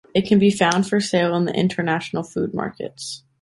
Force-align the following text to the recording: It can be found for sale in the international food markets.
It 0.15 0.25
can 0.25 0.39
be 0.39 0.49
found 0.49 0.87
for 0.89 0.99
sale 0.99 1.35
in 1.35 1.45
the 1.45 1.53
international 1.53 2.23
food 2.23 2.55
markets. 2.55 3.21